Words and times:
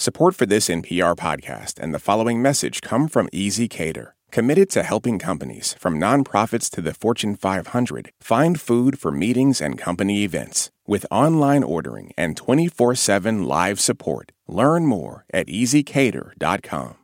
Support 0.00 0.36
for 0.36 0.46
this 0.46 0.68
NPR 0.68 1.16
podcast 1.16 1.80
and 1.80 1.92
the 1.92 1.98
following 1.98 2.40
message 2.40 2.82
come 2.82 3.08
from 3.08 3.26
ezCater, 3.30 4.12
committed 4.30 4.70
to 4.70 4.84
helping 4.84 5.18
companies, 5.18 5.74
from 5.80 5.98
nonprofits 5.98 6.70
to 6.70 6.80
the 6.80 6.94
Fortune 6.94 7.34
500, 7.34 8.12
find 8.20 8.60
food 8.60 9.00
for 9.00 9.10
meetings 9.10 9.60
and 9.60 9.76
company 9.76 10.22
events. 10.22 10.70
With 10.86 11.04
online 11.10 11.64
ordering 11.64 12.12
and 12.16 12.36
24 12.36 12.94
7 12.94 13.42
live 13.42 13.80
support, 13.80 14.30
learn 14.46 14.86
more 14.86 15.24
at 15.34 15.48
ezcater.com. 15.48 16.97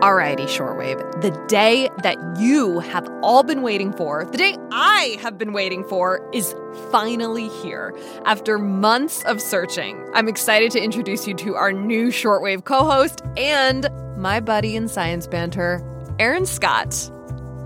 Alrighty, 0.00 0.46
Shortwave. 0.46 1.20
The 1.20 1.30
day 1.46 1.90
that 2.02 2.16
you 2.38 2.80
have 2.80 3.06
all 3.22 3.42
been 3.42 3.60
waiting 3.60 3.92
for, 3.92 4.24
the 4.24 4.38
day 4.38 4.56
I 4.72 5.18
have 5.20 5.36
been 5.36 5.52
waiting 5.52 5.84
for, 5.84 6.26
is 6.32 6.54
finally 6.90 7.48
here. 7.48 7.94
After 8.24 8.58
months 8.58 9.22
of 9.24 9.42
searching, 9.42 10.02
I'm 10.14 10.26
excited 10.26 10.70
to 10.70 10.82
introduce 10.82 11.28
you 11.28 11.34
to 11.34 11.54
our 11.54 11.70
new 11.70 12.08
Shortwave 12.08 12.64
co 12.64 12.86
host 12.86 13.20
and 13.36 13.90
my 14.16 14.40
buddy 14.40 14.74
in 14.74 14.88
science 14.88 15.26
banter, 15.26 15.84
Aaron 16.18 16.46
Scott. 16.46 17.10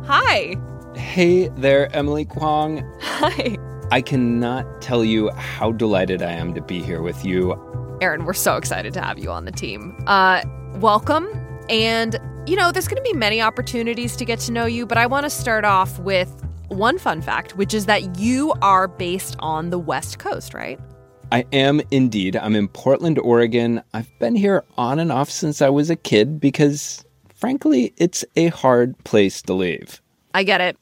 Hi. 0.06 0.56
Hey 0.96 1.50
there, 1.50 1.94
Emily 1.94 2.24
Kwong. 2.24 2.82
Hi. 3.00 3.56
I 3.92 4.00
cannot 4.00 4.82
tell 4.82 5.04
you 5.04 5.30
how 5.36 5.70
delighted 5.70 6.20
I 6.20 6.32
am 6.32 6.52
to 6.54 6.60
be 6.60 6.82
here 6.82 7.00
with 7.00 7.24
you. 7.24 7.52
Aaron, 8.00 8.24
we're 8.24 8.32
so 8.32 8.56
excited 8.56 8.92
to 8.94 9.00
have 9.00 9.20
you 9.20 9.30
on 9.30 9.44
the 9.44 9.52
team. 9.52 9.96
Uh, 10.08 10.42
welcome. 10.80 11.28
And, 11.68 12.18
you 12.46 12.56
know, 12.56 12.72
there's 12.72 12.88
going 12.88 13.02
to 13.02 13.10
be 13.10 13.16
many 13.16 13.40
opportunities 13.40 14.16
to 14.16 14.24
get 14.24 14.38
to 14.40 14.52
know 14.52 14.66
you, 14.66 14.86
but 14.86 14.98
I 14.98 15.06
want 15.06 15.24
to 15.24 15.30
start 15.30 15.64
off 15.64 15.98
with 16.00 16.30
one 16.68 16.98
fun 16.98 17.22
fact, 17.22 17.56
which 17.56 17.74
is 17.74 17.86
that 17.86 18.18
you 18.18 18.52
are 18.62 18.88
based 18.88 19.36
on 19.38 19.70
the 19.70 19.78
West 19.78 20.18
Coast, 20.18 20.54
right? 20.54 20.78
I 21.32 21.44
am 21.52 21.80
indeed. 21.90 22.36
I'm 22.36 22.54
in 22.54 22.68
Portland, 22.68 23.18
Oregon. 23.18 23.82
I've 23.92 24.10
been 24.18 24.36
here 24.36 24.64
on 24.76 24.98
and 24.98 25.10
off 25.10 25.30
since 25.30 25.62
I 25.62 25.68
was 25.68 25.90
a 25.90 25.96
kid 25.96 26.38
because, 26.38 27.04
frankly, 27.34 27.92
it's 27.96 28.24
a 28.36 28.48
hard 28.48 28.96
place 29.04 29.42
to 29.42 29.54
leave. 29.54 30.00
I 30.34 30.42
get 30.42 30.60
it. 30.60 30.76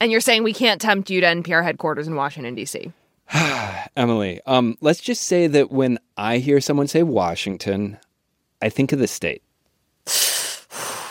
And 0.00 0.12
you're 0.12 0.20
saying 0.20 0.44
we 0.44 0.52
can't 0.52 0.80
tempt 0.80 1.10
you 1.10 1.20
to 1.20 1.26
NPR 1.26 1.64
headquarters 1.64 2.06
in 2.06 2.14
Washington, 2.14 2.54
D.C. 2.54 2.92
Emily, 3.96 4.40
um, 4.46 4.76
let's 4.80 5.00
just 5.00 5.24
say 5.24 5.46
that 5.48 5.70
when 5.70 5.98
I 6.16 6.38
hear 6.38 6.60
someone 6.60 6.86
say 6.86 7.02
Washington, 7.02 7.98
I 8.62 8.68
think 8.68 8.92
of 8.92 8.98
the 8.98 9.08
state. 9.08 9.42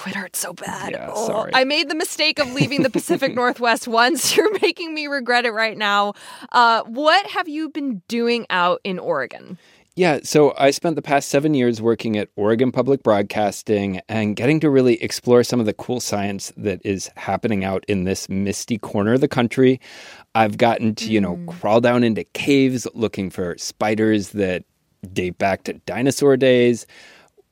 It 0.08 0.16
hurts 0.16 0.40
so 0.40 0.54
bad. 0.54 0.92
Yeah, 0.92 1.12
Oh, 1.14 1.28
sorry. 1.28 1.52
I 1.54 1.64
made 1.64 1.90
the 1.90 1.96
mistake 1.96 2.40
of 2.40 2.52
leaving 2.54 2.84
the 2.84 2.90
Pacific 2.90 3.36
Northwest 3.36 3.88
once. 3.88 4.36
You're 4.38 4.58
making 4.60 4.94
me 4.94 5.08
regret 5.08 5.46
it 5.46 5.52
right 5.52 5.78
now. 5.78 6.14
Uh, 6.52 6.84
what 6.84 7.26
have 7.28 7.48
you 7.48 7.70
been 7.70 8.02
doing 8.08 8.46
out 8.50 8.82
in 8.84 9.00
Oregon? 9.00 9.58
Yeah, 9.96 10.20
so 10.22 10.54
I 10.60 10.70
spent 10.70 10.96
the 10.96 11.02
past 11.02 11.28
seven 11.30 11.56
years 11.56 11.82
working 11.82 12.18
at 12.18 12.30
Oregon 12.36 12.72
Public 12.72 13.02
Broadcasting 13.02 14.00
and 14.08 14.36
getting 14.36 14.60
to 14.60 14.70
really 14.70 15.02
explore 15.02 15.44
some 15.44 15.60
of 15.60 15.66
the 15.66 15.74
cool 15.74 16.00
science 16.00 16.54
that 16.56 16.80
is 16.86 17.10
happening 17.16 17.64
out 17.64 17.84
in 17.88 18.04
this 18.04 18.30
misty 18.30 18.78
corner 18.78 19.14
of 19.14 19.22
the 19.22 19.28
country. 19.28 19.82
I've 20.36 20.58
gotten 20.58 20.94
to, 20.96 21.12
you 21.12 21.20
know, 21.20 21.40
crawl 21.48 21.82
down 21.82 22.04
into 22.04 22.24
caves 22.26 22.86
looking 22.94 23.32
for 23.32 23.58
spiders 23.58 24.30
that 24.30 24.66
date 25.14 25.40
back 25.40 25.64
to 25.64 25.74
dinosaur 25.74 26.38
days. 26.38 26.86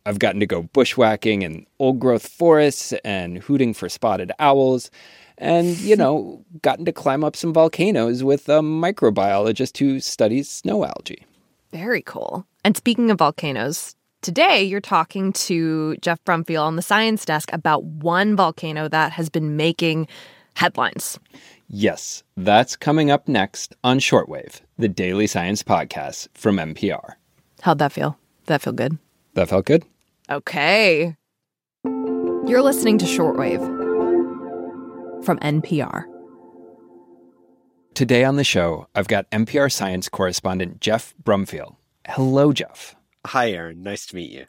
I've 0.05 0.19
gotten 0.19 0.39
to 0.39 0.45
go 0.45 0.63
bushwhacking 0.63 1.41
in 1.41 1.65
old 1.79 1.99
growth 1.99 2.27
forests 2.27 2.93
and 3.03 3.39
hooting 3.39 3.73
for 3.73 3.89
spotted 3.89 4.31
owls. 4.39 4.91
And, 5.37 5.77
you 5.79 5.95
know, 5.97 6.45
gotten 6.61 6.85
to 6.85 6.91
climb 6.91 7.23
up 7.23 7.35
some 7.35 7.53
volcanoes 7.53 8.23
with 8.23 8.47
a 8.47 8.61
microbiologist 8.61 9.77
who 9.77 9.99
studies 9.99 10.49
snow 10.49 10.85
algae. 10.85 11.25
Very 11.71 12.01
cool. 12.01 12.45
And 12.63 12.77
speaking 12.77 13.11
of 13.11 13.17
volcanoes, 13.17 13.95
today 14.21 14.63
you're 14.63 14.79
talking 14.79 15.33
to 15.33 15.97
Geoff 15.97 16.23
Brumfiel 16.23 16.63
on 16.63 16.75
the 16.75 16.81
science 16.81 17.25
desk 17.25 17.51
about 17.51 17.83
one 17.83 18.35
volcano 18.35 18.87
that 18.87 19.11
has 19.13 19.29
been 19.29 19.57
making 19.57 20.07
headlines. 20.55 21.19
Yes, 21.67 22.23
that's 22.37 22.75
coming 22.75 23.09
up 23.09 23.27
next 23.27 23.75
on 23.83 23.99
Shortwave, 23.99 24.61
the 24.77 24.87
daily 24.87 25.25
science 25.25 25.63
podcast 25.63 26.27
from 26.35 26.57
NPR. 26.57 27.13
How'd 27.61 27.79
that 27.79 27.91
feel? 27.91 28.17
Did 28.43 28.47
that 28.47 28.61
feel 28.61 28.73
good? 28.73 28.99
That 29.33 29.49
felt 29.49 29.65
good? 29.65 29.83
Okay. 30.29 31.15
You're 31.83 32.63
listening 32.63 32.97
to 32.97 33.05
Shortwave 33.05 33.63
from 35.23 35.37
NPR. 35.39 36.05
Today 37.93 38.23
on 38.23 38.35
the 38.35 38.43
show, 38.43 38.87
I've 38.95 39.07
got 39.07 39.29
NPR 39.29 39.71
science 39.71 40.09
correspondent 40.09 40.81
Geoff 40.81 41.13
Brumfiel. 41.23 41.75
Hello, 42.07 42.51
Geoff. 42.53 42.95
Hi, 43.27 43.51
Aaron. 43.51 43.83
Nice 43.83 44.07
to 44.07 44.15
meet 44.15 44.31
you. 44.31 44.45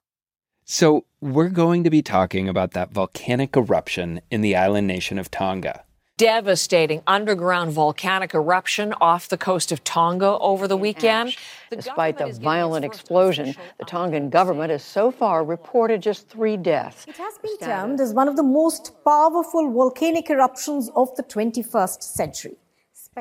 So, 0.64 1.04
we're 1.20 1.50
going 1.50 1.84
to 1.84 1.91
be 1.91 2.03
talking 2.03 2.48
about 2.48 2.72
that 2.72 2.91
volcanic 2.91 3.56
eruption 3.56 4.20
in 4.31 4.41
the 4.41 4.56
island 4.56 4.87
nation 4.87 5.19
of 5.19 5.31
Tonga. 5.31 5.84
Devastating 6.16 7.03
underground 7.06 7.72
volcanic 7.72 8.32
eruption 8.34 8.94
off 9.00 9.28
the 9.28 9.37
coast 9.37 9.71
of 9.71 9.84
Tonga 9.84 10.38
over 10.38 10.66
the 10.66 10.77
weekend. 10.77 11.37
The 11.71 11.77
Despite 11.77 12.16
the 12.16 12.21
government 12.21 12.31
is 12.31 12.38
giving 12.38 12.44
violent 12.44 12.84
explosion, 12.84 13.54
the 13.78 13.84
Tongan 13.84 14.31
government 14.31 14.71
has 14.71 14.82
so 14.82 15.10
far 15.10 15.44
reported 15.44 16.00
just 16.00 16.28
three 16.28 16.56
deaths. 16.56 17.05
It 17.06 17.16
has 17.19 17.38
been 17.38 17.59
termed 17.59 18.00
as 18.00 18.15
one 18.15 18.28
of 18.28 18.37
the 18.37 18.43
most 18.43 18.93
powerful 19.05 19.71
volcanic 19.71 20.31
eruptions 20.31 20.91
of 20.97 21.15
the 21.16 21.22
21st 21.22 22.03
century. 22.03 22.56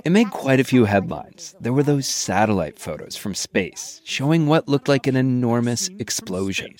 It 0.04 0.12
made 0.12 0.30
quite 0.32 0.60
a 0.60 0.66
few 0.66 0.86
headlines. 0.86 1.56
There 1.60 1.72
were 1.72 1.84
those 1.84 2.06
satellite 2.06 2.78
photos 2.78 3.16
from 3.16 3.34
space 3.34 4.02
showing 4.04 4.46
what 4.46 4.68
looked 4.68 4.90
like 4.90 5.08
an 5.08 5.16
enormous 5.16 5.90
explosion. 6.00 6.76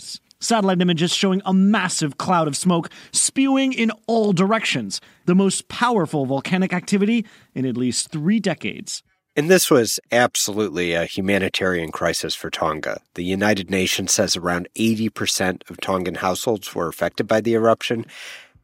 Satellite 0.46 0.82
images 0.82 1.12
showing 1.12 1.42
a 1.44 1.54
massive 1.54 2.18
cloud 2.18 2.48
of 2.48 2.56
smoke 2.56 2.90
spewing 3.12 3.74
in 3.74 3.92
all 4.06 4.32
directions, 4.32 5.02
the 5.26 5.34
most 5.34 5.68
powerful 5.68 6.26
volcanic 6.26 6.72
activity 6.72 7.26
in 7.56 7.66
at 7.66 7.76
least 7.76 8.12
three 8.12 8.40
decades. 8.40 9.02
And 9.36 9.50
this 9.50 9.70
was 9.70 10.00
absolutely 10.12 10.94
a 10.94 11.06
humanitarian 11.06 11.92
crisis 11.92 12.36
for 12.36 12.50
Tonga. 12.50 13.02
The 13.16 13.24
United 13.24 13.70
Nations 13.70 14.14
says 14.14 14.38
around 14.38 14.70
80% 14.76 15.70
of 15.70 15.82
Tongan 15.82 16.16
households 16.16 16.74
were 16.74 16.88
affected 16.88 17.28
by 17.28 17.42
the 17.42 17.54
eruption, 17.54 18.06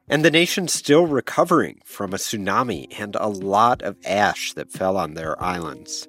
and 0.08 0.24
the 0.24 0.31
nation's 0.31 0.72
still 0.72 1.08
recovering 1.08 1.81
from 1.84 2.14
a 2.14 2.18
tsunami 2.18 2.88
and 3.00 3.16
a 3.16 3.28
lot 3.28 3.81
of 3.81 3.97
ash 4.06 4.53
that 4.53 4.72
fell 4.72 4.96
on 4.97 5.16
their 5.16 5.41
islands. 5.44 6.06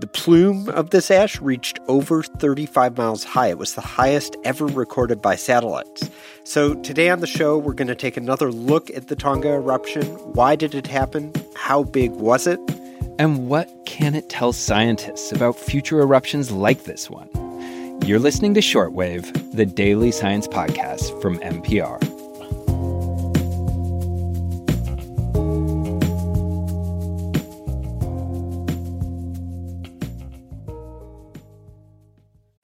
The 0.00 0.06
plume 0.06 0.68
of 0.68 0.90
this 0.90 1.10
ash 1.10 1.40
reached 1.40 1.80
over 1.88 2.22
35 2.22 2.96
miles 2.96 3.24
high. 3.24 3.48
It 3.48 3.58
was 3.58 3.74
the 3.74 3.80
highest 3.80 4.36
ever 4.44 4.64
recorded 4.66 5.20
by 5.20 5.34
satellites. 5.34 6.08
So, 6.44 6.74
today 6.74 7.10
on 7.10 7.18
the 7.18 7.26
show, 7.26 7.58
we're 7.58 7.74
going 7.74 7.88
to 7.88 7.96
take 7.96 8.16
another 8.16 8.52
look 8.52 8.90
at 8.90 9.08
the 9.08 9.16
Tonga 9.16 9.48
eruption. 9.48 10.04
Why 10.34 10.54
did 10.54 10.76
it 10.76 10.86
happen? 10.86 11.32
How 11.56 11.82
big 11.82 12.12
was 12.12 12.46
it? 12.46 12.60
And 13.18 13.48
what 13.48 13.68
can 13.86 14.14
it 14.14 14.28
tell 14.28 14.52
scientists 14.52 15.32
about 15.32 15.56
future 15.56 16.00
eruptions 16.00 16.52
like 16.52 16.84
this 16.84 17.10
one? 17.10 17.28
You're 18.06 18.20
listening 18.20 18.54
to 18.54 18.60
Shortwave, 18.60 19.52
the 19.52 19.66
daily 19.66 20.12
science 20.12 20.46
podcast 20.46 21.20
from 21.20 21.40
NPR. 21.40 22.07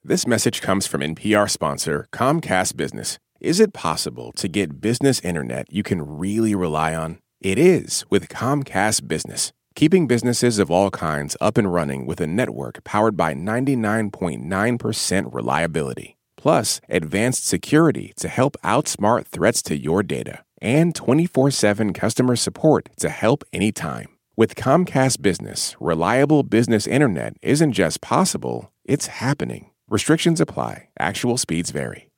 This 0.07 0.27
message 0.27 0.61
comes 0.61 0.85
from 0.85 1.01
NPR 1.01 1.49
sponsor 1.49 2.07
Comcast 2.11 2.77
Business. 2.77 3.17
Is 3.39 3.59
it 3.59 3.73
possible 3.73 4.31
to 4.33 4.47
get 4.47 4.79
business 4.79 5.19
internet 5.21 5.65
you 5.73 5.81
can 5.81 6.19
really 6.19 6.53
rely 6.53 6.93
on? 6.93 7.17
It 7.41 7.57
is 7.57 8.05
with 8.11 8.29
Comcast 8.29 9.07
Business, 9.07 9.51
keeping 9.73 10.05
businesses 10.05 10.59
of 10.59 10.69
all 10.69 10.91
kinds 10.91 11.35
up 11.41 11.57
and 11.57 11.73
running 11.73 12.05
with 12.05 12.21
a 12.21 12.27
network 12.27 12.83
powered 12.83 13.17
by 13.17 13.33
99.9% 13.33 15.33
reliability. 15.33 16.17
Plus, 16.37 16.79
advanced 16.87 17.47
security 17.47 18.13
to 18.17 18.27
help 18.27 18.57
outsmart 18.63 19.25
threats 19.25 19.63
to 19.63 19.75
your 19.75 20.03
data, 20.03 20.43
and 20.61 20.93
24 20.93 21.49
7 21.49 21.93
customer 21.93 22.35
support 22.35 22.89
to 22.99 23.09
help 23.09 23.43
anytime. 23.51 24.09
With 24.35 24.53
Comcast 24.53 25.23
Business, 25.23 25.75
reliable 25.79 26.43
business 26.43 26.85
internet 26.85 27.37
isn't 27.41 27.73
just 27.73 28.01
possible, 28.01 28.71
it's 28.83 29.07
happening. 29.07 29.71
Restrictions 29.87 30.41
apply, 30.41 30.89
actual 30.97 31.37
speeds 31.37 31.69
vary. 31.69 32.09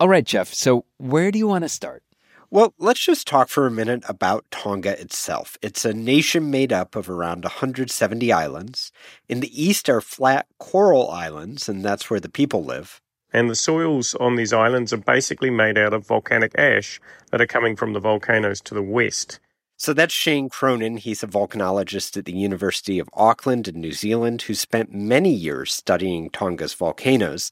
All 0.00 0.08
right, 0.08 0.24
Geoff, 0.24 0.52
so 0.52 0.84
where 0.96 1.30
do 1.30 1.38
you 1.38 1.46
want 1.46 1.62
to 1.62 1.68
start? 1.68 2.02
Well, 2.50 2.74
let's 2.76 2.98
just 2.98 3.28
talk 3.28 3.48
for 3.48 3.68
a 3.68 3.70
minute 3.70 4.02
about 4.08 4.50
Tonga 4.50 5.00
itself. 5.00 5.56
It's 5.62 5.84
a 5.84 5.94
nation 5.94 6.50
made 6.50 6.72
up 6.72 6.96
of 6.96 7.08
around 7.08 7.44
170 7.44 8.32
islands. 8.32 8.90
In 9.28 9.38
the 9.38 9.62
east 9.62 9.88
are 9.88 10.00
flat 10.00 10.48
coral 10.58 11.08
islands, 11.08 11.68
and 11.68 11.84
that's 11.84 12.10
where 12.10 12.18
the 12.18 12.28
people 12.28 12.64
live. 12.64 13.00
And 13.32 13.48
the 13.48 13.54
soils 13.54 14.16
on 14.16 14.34
these 14.34 14.52
islands 14.52 14.92
are 14.92 14.96
basically 14.96 15.50
made 15.50 15.78
out 15.78 15.94
of 15.94 16.04
volcanic 16.04 16.58
ash 16.58 17.00
that 17.30 17.40
are 17.40 17.46
coming 17.46 17.76
from 17.76 17.92
the 17.92 18.00
volcanoes 18.00 18.60
to 18.62 18.74
the 18.74 18.82
west. 18.82 19.38
So 19.80 19.94
that's 19.94 20.12
Shane 20.12 20.50
Cronin. 20.50 20.98
He's 20.98 21.22
a 21.22 21.26
volcanologist 21.26 22.18
at 22.18 22.26
the 22.26 22.34
University 22.34 22.98
of 22.98 23.08
Auckland 23.14 23.66
in 23.66 23.80
New 23.80 23.92
Zealand 23.92 24.42
who 24.42 24.52
spent 24.52 24.92
many 24.92 25.32
years 25.32 25.72
studying 25.72 26.28
Tonga's 26.28 26.74
volcanoes. 26.74 27.50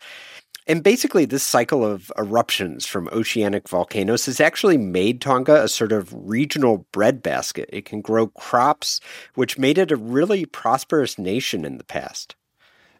And 0.67 0.83
basically, 0.83 1.25
this 1.25 1.43
cycle 1.43 1.83
of 1.83 2.13
eruptions 2.19 2.85
from 2.85 3.09
oceanic 3.13 3.67
volcanoes 3.67 4.27
has 4.27 4.41
actually 4.41 4.77
made 4.77 5.23
Tonga 5.23 5.63
a 5.65 5.69
sort 5.69 5.91
of 5.91 6.13
regional 6.13 6.87
breadbasket. 6.93 7.71
It 7.73 7.87
can 7.87 8.03
grow 8.03 8.27
crops, 8.27 9.01
which 9.35 9.57
made 9.57 9.79
it 9.79 9.91
a 9.91 9.97
really 9.97 10.45
prosperous 10.45 11.19
nation 11.19 11.65
in 11.65 11.79
the 11.79 11.85
past. 11.85 12.37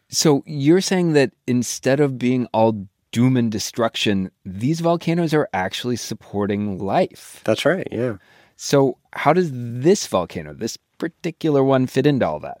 So 0.09 0.41
you're 0.47 0.81
saying 0.81 1.13
that 1.13 1.33
instead 1.45 1.99
of 1.99 2.17
being 2.17 2.47
all 2.51 2.87
doom 3.11 3.37
and 3.37 3.51
destruction, 3.51 4.31
these 4.43 4.79
volcanoes 4.79 5.35
are 5.35 5.49
actually 5.53 5.97
supporting 5.97 6.79
life. 6.79 7.41
That's 7.43 7.63
right, 7.63 7.87
yeah. 7.91 8.17
So, 8.61 8.97
how 9.13 9.31
does 9.31 9.51
this 9.53 10.05
volcano, 10.05 10.53
this 10.53 10.75
particular 10.97 11.63
one, 11.63 11.87
fit 11.87 12.05
into 12.05 12.27
all 12.27 12.41
that? 12.41 12.59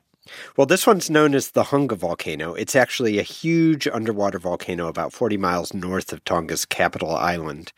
Well, 0.55 0.65
this 0.65 0.87
one's 0.87 1.09
known 1.09 1.35
as 1.35 1.51
the 1.51 1.63
Hunga 1.63 1.97
volcano. 1.97 2.53
It's 2.53 2.73
actually 2.73 3.19
a 3.19 3.23
huge 3.23 3.85
underwater 3.85 4.39
volcano 4.39 4.87
about 4.87 5.11
40 5.11 5.35
miles 5.35 5.73
north 5.73 6.13
of 6.13 6.23
Tonga's 6.23 6.63
capital 6.63 7.13
island. 7.13 7.73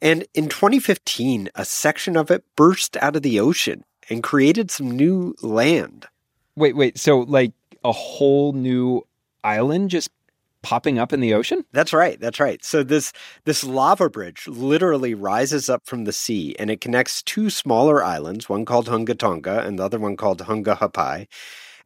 And 0.00 0.26
in 0.32 0.48
2015, 0.48 1.50
a 1.54 1.66
section 1.66 2.16
of 2.16 2.30
it 2.30 2.42
burst 2.56 2.96
out 3.02 3.16
of 3.16 3.22
the 3.22 3.38
ocean 3.38 3.84
and 4.08 4.22
created 4.22 4.70
some 4.70 4.90
new 4.90 5.34
land. 5.42 6.06
Wait, 6.56 6.74
wait. 6.74 6.98
So, 6.98 7.18
like 7.18 7.52
a 7.84 7.92
whole 7.92 8.54
new 8.54 9.06
island 9.44 9.90
just 9.90 10.08
popping 10.62 10.98
up 10.98 11.12
in 11.12 11.20
the 11.20 11.34
ocean? 11.34 11.64
That's 11.72 11.92
right. 11.92 12.20
That's 12.20 12.40
right. 12.40 12.64
So 12.64 12.82
this 12.82 13.12
this 13.44 13.64
lava 13.64 14.08
bridge 14.10 14.46
literally 14.46 15.14
rises 15.14 15.68
up 15.68 15.86
from 15.86 16.04
the 16.04 16.12
sea 16.12 16.54
and 16.58 16.70
it 16.70 16.80
connects 16.80 17.22
two 17.22 17.50
smaller 17.50 18.02
islands, 18.02 18.48
one 18.48 18.64
called 18.64 18.86
Hunga 18.86 19.18
Tonga 19.18 19.60
and 19.60 19.78
the 19.78 19.84
other 19.84 19.98
one 19.98 20.16
called 20.16 20.40
Hunga 20.40 20.76
Ha'apai. 20.76 21.26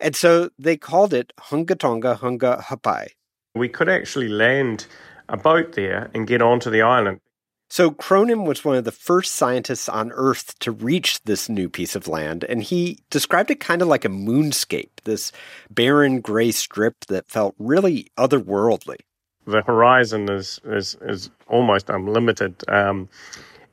And 0.00 0.16
so 0.16 0.50
they 0.58 0.76
called 0.76 1.14
it 1.14 1.32
Hunga 1.38 1.78
Tonga 1.78 2.18
Hunga 2.20 2.62
Ha'apai. 2.62 3.08
We 3.54 3.68
could 3.68 3.88
actually 3.88 4.28
land 4.28 4.86
a 5.28 5.36
boat 5.36 5.72
there 5.72 6.10
and 6.14 6.26
get 6.26 6.42
onto 6.42 6.70
the 6.70 6.82
island. 6.82 7.20
So 7.72 7.90
Cronin 7.90 8.44
was 8.44 8.66
one 8.66 8.76
of 8.76 8.84
the 8.84 8.92
first 8.92 9.32
scientists 9.32 9.88
on 9.88 10.12
Earth 10.12 10.58
to 10.58 10.70
reach 10.70 11.22
this 11.22 11.48
new 11.48 11.70
piece 11.70 11.96
of 11.96 12.06
land, 12.06 12.44
and 12.44 12.62
he 12.62 12.98
described 13.08 13.50
it 13.50 13.60
kind 13.60 13.80
of 13.80 13.88
like 13.88 14.04
a 14.04 14.10
moonscape, 14.10 14.90
this 15.04 15.32
barren 15.70 16.20
gray 16.20 16.50
strip 16.50 17.06
that 17.06 17.30
felt 17.30 17.54
really 17.58 18.08
otherworldly. 18.18 18.98
The 19.46 19.62
horizon 19.62 20.28
is 20.28 20.60
is, 20.66 20.98
is 21.00 21.30
almost 21.48 21.88
unlimited. 21.88 22.62
Um, 22.68 23.08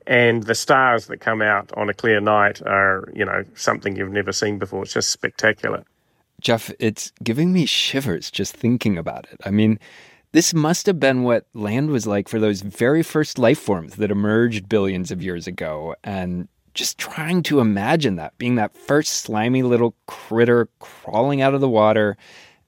and 0.08 0.44
the 0.44 0.56
stars 0.56 1.08
that 1.08 1.18
come 1.18 1.42
out 1.42 1.70
on 1.76 1.90
a 1.90 1.94
clear 1.94 2.22
night 2.22 2.62
are, 2.62 3.04
you 3.14 3.26
know, 3.26 3.44
something 3.56 3.98
you've 3.98 4.14
never 4.14 4.32
seen 4.32 4.60
before. 4.60 4.84
It's 4.84 4.94
just 4.94 5.10
spectacular. 5.10 5.84
Geoff, 6.40 6.72
it's 6.80 7.12
giving 7.22 7.52
me 7.52 7.66
shivers 7.66 8.32
just 8.32 8.56
thinking 8.56 8.98
about 8.98 9.28
it. 9.30 9.42
I 9.46 9.52
mean, 9.52 9.78
this 10.32 10.54
must 10.54 10.86
have 10.86 11.00
been 11.00 11.24
what 11.24 11.48
land 11.54 11.90
was 11.90 12.06
like 12.06 12.30
for 12.30 12.40
those 12.40 12.62
very 12.62 13.04
first 13.04 13.40
life 13.40 13.60
forms 13.60 13.96
that 13.96 14.12
emerged 14.12 14.70
billions 14.70 15.12
of 15.12 15.24
years 15.24 15.48
ago. 15.48 15.96
And 16.04 16.48
just 16.74 16.98
trying 16.98 17.44
to 17.44 17.60
imagine 17.60 18.16
that 18.18 18.38
being 18.38 18.56
that 18.56 18.76
first 18.76 19.14
slimy 19.14 19.64
little 19.64 19.96
critter 20.08 20.70
crawling 20.80 21.42
out 21.42 21.54
of 21.54 21.62
the 21.62 21.70
water 21.70 22.16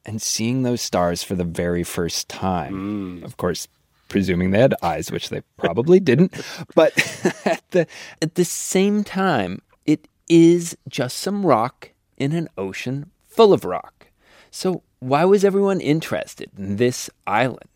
and 0.06 0.22
seeing 0.22 0.63
those 0.63 0.81
stars 0.81 1.24
for 1.24 1.36
the 1.36 1.44
very 1.44 1.84
first 1.84 2.28
time. 2.28 3.22
Mm. 3.22 3.24
Of 3.24 3.38
course, 3.38 3.68
presuming 4.08 4.52
they 4.52 4.60
had 4.60 4.74
eyes, 4.81 5.12
which 5.12 5.30
they 5.30 5.42
probably 5.58 6.00
didn't. 6.12 6.34
But 6.75 6.94
at 7.46 7.63
the 7.72 7.88
at 8.22 8.36
the 8.36 8.46
same 8.46 9.04
time, 9.04 9.62
it 9.86 10.08
is 10.28 10.75
just 10.88 11.18
some 11.18 11.46
rock 11.46 11.92
in 12.18 12.31
an 12.31 12.50
ocean 12.58 13.12
full 13.28 13.54
of 13.54 13.66
rock. 13.66 14.08
So 14.50 14.84
why 15.01 15.25
was 15.25 15.44
everyone 15.44 15.81
interested 15.81 16.50
in 16.57 16.77
this 16.77 17.09
island? 17.27 17.69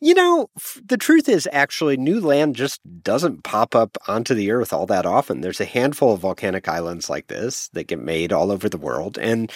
You 0.00 0.14
know, 0.14 0.48
the 0.84 0.96
truth 0.96 1.28
is 1.28 1.48
actually 1.52 1.96
new 1.96 2.20
land 2.20 2.56
just 2.56 2.80
doesn't 3.02 3.44
pop 3.44 3.74
up 3.74 3.96
onto 4.08 4.34
the 4.34 4.50
earth 4.50 4.72
all 4.72 4.86
that 4.86 5.06
often. 5.06 5.40
There's 5.40 5.60
a 5.60 5.64
handful 5.64 6.12
of 6.12 6.20
volcanic 6.20 6.68
islands 6.68 7.08
like 7.08 7.28
this 7.28 7.68
that 7.68 7.86
get 7.86 7.98
made 7.98 8.32
all 8.32 8.50
over 8.50 8.68
the 8.68 8.76
world, 8.76 9.18
and 9.18 9.50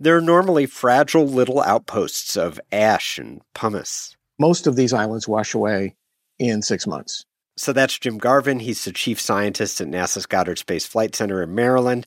they're 0.00 0.20
normally 0.20 0.66
fragile 0.66 1.26
little 1.26 1.60
outposts 1.60 2.36
of 2.36 2.60
ash 2.72 3.18
and 3.18 3.40
pumice. 3.54 4.16
Most 4.38 4.66
of 4.66 4.74
these 4.74 4.92
islands 4.92 5.28
wash 5.28 5.54
away 5.54 5.94
in 6.38 6.62
six 6.62 6.86
months. 6.86 7.24
So 7.56 7.72
that's 7.72 7.98
Jim 7.98 8.18
Garvin. 8.18 8.58
He's 8.58 8.84
the 8.84 8.92
chief 8.92 9.20
scientist 9.20 9.80
at 9.80 9.86
NASA's 9.86 10.26
Goddard 10.26 10.58
Space 10.58 10.86
Flight 10.86 11.14
Center 11.14 11.40
in 11.40 11.54
Maryland. 11.54 12.06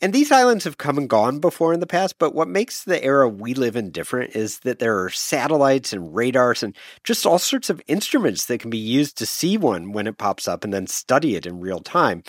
And 0.00 0.12
these 0.12 0.32
islands 0.32 0.64
have 0.64 0.76
come 0.76 0.98
and 0.98 1.08
gone 1.08 1.38
before 1.38 1.72
in 1.72 1.80
the 1.80 1.86
past, 1.86 2.18
but 2.18 2.34
what 2.34 2.48
makes 2.48 2.84
the 2.84 3.02
era 3.02 3.28
we 3.28 3.54
live 3.54 3.76
in 3.76 3.90
different 3.90 4.36
is 4.36 4.58
that 4.60 4.78
there 4.78 5.02
are 5.02 5.08
satellites 5.08 5.92
and 5.92 6.14
radars 6.14 6.62
and 6.62 6.76
just 7.04 7.24
all 7.24 7.38
sorts 7.38 7.70
of 7.70 7.80
instruments 7.86 8.46
that 8.46 8.60
can 8.60 8.70
be 8.70 8.78
used 8.78 9.16
to 9.18 9.26
see 9.26 9.56
one 9.56 9.92
when 9.92 10.06
it 10.06 10.18
pops 10.18 10.46
up 10.46 10.64
and 10.64 10.74
then 10.74 10.86
study 10.86 11.36
it 11.36 11.46
in 11.46 11.60
real 11.60 11.80
time. 11.80 12.22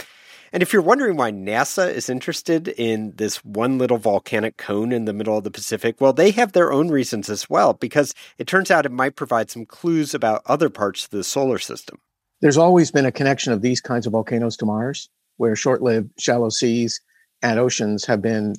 And 0.53 0.63
if 0.63 0.71
you're 0.71 0.81
wondering 0.81 1.17
why 1.17 1.31
NASA 1.31 1.91
is 1.91 2.09
interested 2.09 2.69
in 2.69 3.11
this 3.17 3.43
one 3.43 3.77
little 3.77 3.97
volcanic 3.97 4.55
cone 4.55 4.93
in 4.93 5.03
the 5.03 5.11
middle 5.11 5.37
of 5.37 5.43
the 5.43 5.51
Pacific, 5.51 5.99
well, 5.99 6.13
they 6.13 6.31
have 6.31 6.53
their 6.53 6.71
own 6.71 6.87
reasons 6.87 7.29
as 7.29 7.49
well, 7.49 7.73
because 7.73 8.13
it 8.37 8.47
turns 8.47 8.71
out 8.71 8.85
it 8.85 8.91
might 8.93 9.17
provide 9.17 9.49
some 9.49 9.65
clues 9.65 10.13
about 10.13 10.43
other 10.45 10.69
parts 10.69 11.03
of 11.03 11.09
the 11.09 11.25
solar 11.25 11.57
system. 11.57 11.99
There's 12.39 12.57
always 12.57 12.89
been 12.89 13.05
a 13.05 13.11
connection 13.11 13.51
of 13.51 13.61
these 13.61 13.81
kinds 13.81 14.05
of 14.05 14.13
volcanoes 14.13 14.55
to 14.57 14.65
Mars, 14.65 15.09
where 15.35 15.57
short 15.57 15.81
lived 15.81 16.11
shallow 16.17 16.47
seas 16.47 17.01
and 17.41 17.59
oceans 17.59 18.05
have 18.05 18.21
been, 18.21 18.55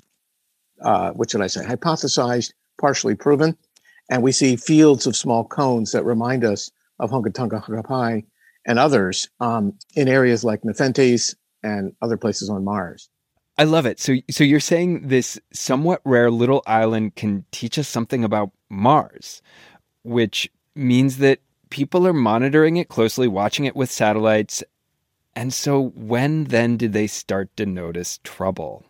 uh, 0.83 1.11
what 1.13 1.31
should 1.31 1.43
I 1.43 1.47
say, 1.47 1.65
hypothesized, 1.65 2.53
partially 2.81 3.15
proven. 3.15 3.57
And 4.11 4.23
we 4.23 4.33
see 4.33 4.57
fields 4.57 5.07
of 5.07 5.17
small 5.17 5.45
cones 5.45 5.93
that 5.93 6.05
remind 6.05 6.45
us 6.45 6.71
of 6.99 7.11
Hunga 7.11 7.35
Tonga 7.35 8.23
and 8.67 8.79
others 8.79 9.29
um, 9.41 9.75
in 9.95 10.09
areas 10.09 10.45
like 10.45 10.65
Nepenthes 10.65 11.35
and 11.63 11.93
other 12.03 12.17
places 12.17 12.49
on 12.49 12.65
Mars. 12.65 13.09
I 13.59 13.65
love 13.65 13.87
it. 13.87 13.99
So, 13.99 14.17
so 14.31 14.45
you're 14.45 14.61
saying 14.61 15.09
this 15.09 15.41
somewhat 15.53 16.03
rare 16.05 16.31
little 16.31 16.63
island 16.67 17.15
can 17.17 17.45
teach 17.53 17.79
us 17.79 17.89
something 17.89 18.23
about 18.23 18.51
Mars, 18.69 19.41
which 20.03 20.51
means 20.75 21.19
that 21.19 21.41
people 21.71 22.07
are 22.07 22.13
monitoring 22.13 22.77
it 22.77 22.89
closely, 22.89 23.27
watching 23.27 23.65
it 23.65 23.75
with 23.75 23.91
satellites, 23.91 24.63
and 25.37 25.53
so, 25.53 25.91
when 25.95 26.45
then 26.45 26.79
did 26.79 26.95
they 26.95 27.07
start 27.07 27.55
to 27.59 27.67
notice 27.67 28.19
trouble? 28.25 28.85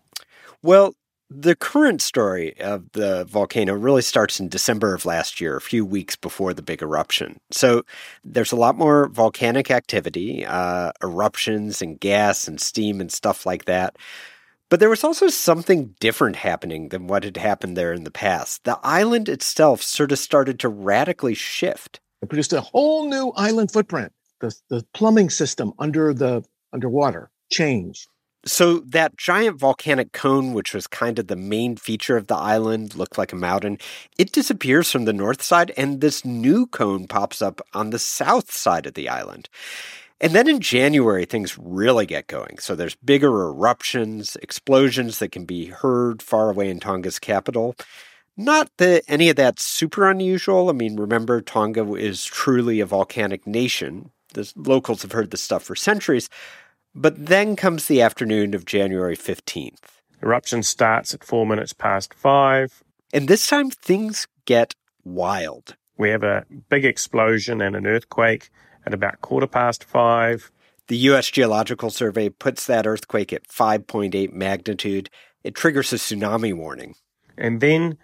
Well, 0.63 0.95
the 1.29 1.57
current 1.57 2.01
story 2.01 2.59
of 2.61 2.93
the 2.93 3.25
volcano 3.25 3.75
really 3.75 4.03
starts 4.03 4.39
in 4.39 4.49
December 4.49 4.95
of 4.95 5.05
last 5.05 5.41
year, 5.41 5.57
a 5.57 5.61
few 5.61 5.85
weeks 5.85 6.15
before 6.15 6.55
the 6.55 6.63
big 6.63 6.83
eruption. 6.83 7.41
So 7.51 7.83
there's 8.25 8.53
a 8.53 8.57
lot 8.57 8.79
more 8.79 9.09
volcanic 9.09 9.71
activity, 9.73 10.47
uh, 10.47 10.93
eruptions 11.03 11.83
and 11.83 11.99
gas 11.99 12.47
and 12.47 12.61
steam 12.61 13.01
and 13.01 13.11
stuff 13.11 13.45
like 13.45 13.65
that. 13.65 13.97
But 14.69 14.79
there 14.79 14.91
was 14.91 15.03
also 15.03 15.29
something 15.29 15.95
different 15.99 16.37
happening 16.37 16.91
than 16.91 17.09
what 17.09 17.25
had 17.25 17.37
happened 17.37 17.77
there 17.77 17.93
in 17.93 18.05
the 18.05 18.11
past. 18.11 18.63
The 18.63 18.79
island 18.85 19.29
itself 19.29 19.83
sort 19.83 20.13
of 20.13 20.19
started 20.21 20.61
to 20.61 20.69
radically 20.69 21.35
shift. 21.35 22.01
It 22.23 22.29
produced 22.29 22.53
a 22.53 22.61
whole 22.61 23.09
new 23.09 23.33
island 23.37 23.73
footprint 23.73 24.13
the, 24.41 24.55
the 24.69 24.85
plumbing 24.95 25.31
system 25.31 25.73
under 25.79 26.13
the 26.13 26.45
underwater 26.73 27.31
changed. 27.51 28.09
So 28.45 28.79
that 28.81 29.17
giant 29.17 29.59
volcanic 29.59 30.13
cone, 30.13 30.53
which 30.53 30.73
was 30.73 30.87
kind 30.87 31.19
of 31.19 31.27
the 31.27 31.35
main 31.35 31.77
feature 31.77 32.17
of 32.17 32.29
the 32.29 32.37
island, 32.37 32.95
looked 32.95 33.19
like 33.19 33.33
a 33.33 33.37
mountain, 33.37 33.79
it 34.19 34.31
disappears 34.31 34.91
from 34.91 35.05
the 35.05 35.13
north 35.13 35.43
side, 35.43 35.73
and 35.77 36.01
this 36.01 36.25
new 36.25 36.67
cone 36.67 37.09
pops 37.09 37.43
up 37.43 37.61
on 37.75 37.91
the 37.91 37.99
south 37.99 38.53
side 38.53 38.87
of 38.87 38.95
the 38.95 39.09
island. 39.09 39.49
And 40.21 40.33
then 40.33 40.49
in 40.49 40.61
January, 40.61 41.25
things 41.25 41.59
really 41.59 42.07
get 42.07 42.29
going. 42.29 42.59
So 42.59 42.77
there's 42.77 42.95
bigger 42.95 43.49
eruptions, 43.49 44.37
explosions 44.37 45.19
that 45.19 45.33
can 45.33 45.45
be 45.45 45.67
heard 45.67 46.23
far 46.23 46.49
away 46.49 46.71
in 46.71 46.79
Tonga's 46.79 47.19
capital. 47.19 47.75
Not 48.37 48.71
that 48.79 49.03
any 49.09 49.29
of 49.29 49.37
that's 49.37 49.65
super 49.65 50.09
unusual. 50.09 50.71
I 50.71 50.73
mean, 50.73 50.97
remember, 50.97 51.41
Tonga 51.41 51.95
is 51.95 52.25
truly 52.25 52.81
a 52.81 52.87
volcanic 52.87 53.47
nation, 53.47 54.11
the 54.37 54.53
locals 54.55 55.03
have 55.03 55.13
heard 55.13 55.33
this 55.33 55.43
stuff 55.43 55.65
for 55.65 55.75
centuries. 55.75 56.29
But 56.95 57.27
then 57.27 57.57
comes 57.57 57.87
the 57.87 58.01
afternoon 58.01 58.55
of 58.55 58.65
January 58.65 59.17
15th. 59.17 60.01
Eruption 60.23 60.63
starts 60.63 61.13
at 61.13 61.25
four 61.25 61.45
minutes 61.45 61.73
past 61.73 62.15
five. 62.15 62.83
And 63.13 63.29
this 63.29 63.47
time 63.47 63.71
things 63.71 64.27
get 64.45 64.75
wild. 65.05 65.77
We 65.99 66.11
have 66.11 66.23
a 66.23 66.47
big 66.69 66.85
explosion 66.85 67.61
and 67.61 67.75
an 67.77 67.87
earthquake 67.87 68.51
at 68.87 68.95
about 68.95 69.21
quarter 69.21 69.47
past 69.47 69.85
five. 69.85 70.51
The 70.89 70.97
U.S. 70.99 71.31
Geological 71.31 71.91
Survey 71.91 72.29
puts 72.29 72.67
that 72.67 72.87
earthquake 72.87 73.33
at 73.33 73.49
5.8 73.49 74.33
magnitude. 74.33 75.11
It 75.43 75.55
triggers 75.55 75.93
a 75.93 75.97
tsunami 75.97 76.55
warning. 76.55 76.95
And 77.37 77.61
then, 77.61 77.99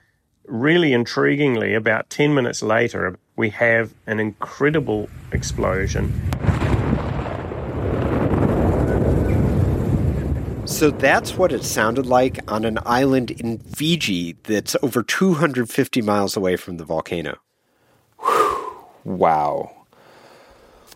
really 0.53 0.91
intriguingly, 0.91 1.75
about 1.75 2.11
10 2.11 2.35
minutes 2.35 2.63
later, 2.63 3.17
we 3.37 3.49
have 3.49 3.95
an 4.07 4.21
incredible 4.21 5.09
explosion. 5.33 6.13
So 10.67 10.91
that's 10.91 11.37
what 11.37 11.53
it 11.53 11.65
sounded 11.65 12.07
like 12.07 12.39
on 12.51 12.65
an 12.65 12.79
island 12.85 13.31
in 13.31 13.59
Fiji 13.59 14.37
that's 14.43 14.77
over 14.83 15.03
250 15.03 16.03
miles 16.03 16.37
away 16.37 16.57
from 16.57 16.77
the 16.77 16.85
volcano. 16.85 17.39
Wow. 19.05 19.87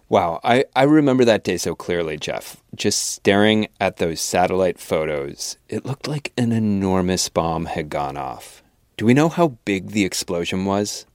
Wow. 0.09 0.41
I, 0.45 0.67
I 0.77 0.83
remember 0.85 1.25
that 1.25 1.45
day 1.45 1.57
so 1.57 1.75
clearly, 1.75 2.17
Geoff. 2.17 2.63
Just 2.75 3.01
staring 3.01 3.69
at 3.81 3.97
those 3.97 4.21
satellite 4.21 4.79
photos, 4.79 5.57
it 5.69 5.87
looked 5.87 6.07
like 6.07 6.33
an 6.37 6.53
enormous 6.53 7.29
bomb 7.29 7.65
had 7.67 7.89
gone 7.89 8.17
off. 8.17 8.63
Do 8.97 9.05
we 9.05 9.15
know 9.15 9.29
how 9.29 9.49
big 9.65 9.91
the 9.91 10.05
explosion 10.05 10.65
was? 10.65 11.07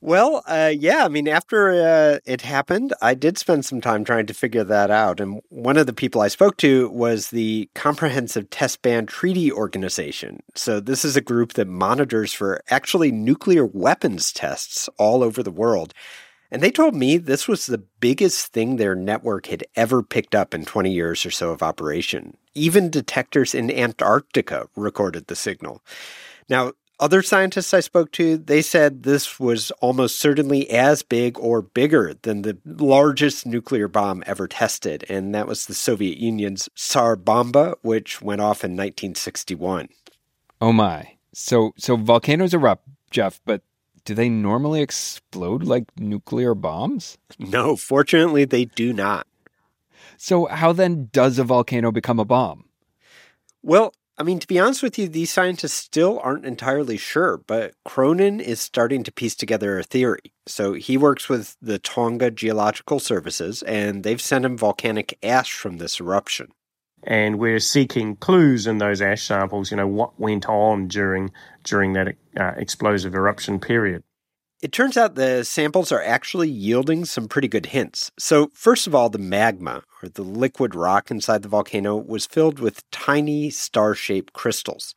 Well, 0.00 0.42
uh, 0.46 0.72
yeah. 0.76 1.06
I 1.06 1.08
mean, 1.08 1.26
after 1.26 1.70
uh, 1.70 2.18
it 2.26 2.42
happened, 2.42 2.92
I 3.00 3.14
did 3.14 3.38
spend 3.38 3.64
some 3.64 3.80
time 3.80 4.04
trying 4.04 4.26
to 4.26 4.34
figure 4.34 4.62
that 4.62 4.90
out. 4.90 5.18
And 5.18 5.40
one 5.48 5.78
of 5.78 5.86
the 5.86 5.94
people 5.94 6.20
I 6.20 6.28
spoke 6.28 6.58
to 6.58 6.90
was 6.90 7.30
the 7.30 7.70
Comprehensive 7.74 8.50
Test 8.50 8.82
Ban 8.82 9.06
Treaty 9.06 9.50
Organization. 9.50 10.42
So, 10.54 10.78
this 10.78 11.06
is 11.06 11.16
a 11.16 11.22
group 11.22 11.54
that 11.54 11.68
monitors 11.68 12.34
for 12.34 12.60
actually 12.68 13.12
nuclear 13.12 13.64
weapons 13.64 14.30
tests 14.30 14.90
all 14.98 15.22
over 15.22 15.42
the 15.42 15.50
world. 15.50 15.94
And 16.50 16.62
they 16.62 16.70
told 16.70 16.94
me 16.94 17.16
this 17.16 17.48
was 17.48 17.64
the 17.64 17.78
biggest 17.78 18.52
thing 18.52 18.76
their 18.76 18.94
network 18.94 19.46
had 19.46 19.64
ever 19.74 20.02
picked 20.02 20.34
up 20.34 20.52
in 20.52 20.66
20 20.66 20.92
years 20.92 21.24
or 21.24 21.30
so 21.30 21.50
of 21.50 21.62
operation. 21.62 22.36
Even 22.54 22.90
detectors 22.90 23.54
in 23.54 23.70
Antarctica 23.70 24.68
recorded 24.76 25.28
the 25.28 25.34
signal. 25.34 25.82
Now, 26.48 26.72
other 27.00 27.22
scientists 27.22 27.74
I 27.74 27.80
spoke 27.80 28.12
to, 28.12 28.36
they 28.36 28.62
said 28.62 29.02
this 29.02 29.40
was 29.40 29.70
almost 29.80 30.18
certainly 30.18 30.70
as 30.70 31.02
big 31.02 31.38
or 31.38 31.62
bigger 31.62 32.14
than 32.22 32.42
the 32.42 32.56
largest 32.64 33.46
nuclear 33.46 33.88
bomb 33.88 34.22
ever 34.26 34.46
tested, 34.46 35.04
and 35.08 35.34
that 35.34 35.46
was 35.46 35.66
the 35.66 35.74
Soviet 35.74 36.18
Union's 36.18 36.68
Tsar 36.76 37.16
Bomba, 37.16 37.76
which 37.82 38.22
went 38.22 38.40
off 38.40 38.64
in 38.64 38.72
1961. 38.72 39.88
Oh 40.60 40.72
my. 40.72 41.16
So 41.32 41.72
so 41.76 41.96
volcanoes 41.96 42.54
erupt, 42.54 42.86
Geoff, 43.10 43.40
but 43.44 43.62
do 44.04 44.14
they 44.14 44.28
normally 44.28 44.80
explode 44.80 45.64
like 45.64 45.84
nuclear 45.98 46.54
bombs? 46.54 47.18
No, 47.38 47.76
fortunately 47.76 48.44
they 48.44 48.66
do 48.66 48.92
not. 48.92 49.26
So 50.16 50.46
how 50.46 50.72
then 50.72 51.08
does 51.12 51.38
a 51.38 51.44
volcano 51.44 51.90
become 51.90 52.20
a 52.20 52.24
bomb? 52.24 52.66
Well, 53.62 53.94
I 54.16 54.22
mean, 54.22 54.38
to 54.38 54.46
be 54.46 54.60
honest 54.60 54.82
with 54.82 54.96
you, 54.96 55.08
these 55.08 55.32
scientists 55.32 55.74
still 55.74 56.20
aren't 56.22 56.46
entirely 56.46 56.96
sure, 56.96 57.36
but 57.36 57.74
Cronin 57.84 58.38
is 58.38 58.60
starting 58.60 59.02
to 59.02 59.12
piece 59.12 59.34
together 59.34 59.76
a 59.78 59.82
theory. 59.82 60.32
So 60.46 60.74
he 60.74 60.96
works 60.96 61.28
with 61.28 61.56
the 61.60 61.80
Tonga 61.80 62.30
Geological 62.30 63.00
Services, 63.00 63.62
and 63.62 64.04
they've 64.04 64.20
sent 64.20 64.44
him 64.44 64.56
volcanic 64.56 65.18
ash 65.22 65.52
from 65.52 65.78
this 65.78 66.00
eruption. 66.00 66.52
And 67.02 67.40
we're 67.40 67.58
seeking 67.58 68.14
clues 68.16 68.68
in 68.68 68.78
those 68.78 69.02
ash 69.02 69.24
samples, 69.24 69.72
you 69.72 69.76
know, 69.76 69.88
what 69.88 70.18
went 70.18 70.48
on 70.48 70.86
during, 70.86 71.32
during 71.64 71.94
that 71.94 72.14
uh, 72.38 72.52
explosive 72.56 73.14
eruption 73.16 73.58
period. 73.58 74.04
It 74.64 74.72
turns 74.72 74.96
out 74.96 75.14
the 75.14 75.44
samples 75.44 75.92
are 75.92 76.02
actually 76.02 76.48
yielding 76.48 77.04
some 77.04 77.28
pretty 77.28 77.48
good 77.48 77.66
hints. 77.66 78.10
So, 78.18 78.50
first 78.54 78.86
of 78.86 78.94
all, 78.94 79.10
the 79.10 79.18
magma, 79.18 79.82
or 80.02 80.08
the 80.08 80.22
liquid 80.22 80.74
rock 80.74 81.10
inside 81.10 81.42
the 81.42 81.50
volcano, 81.50 81.98
was 81.98 82.24
filled 82.24 82.60
with 82.60 82.90
tiny 82.90 83.50
star 83.50 83.94
shaped 83.94 84.32
crystals. 84.32 84.94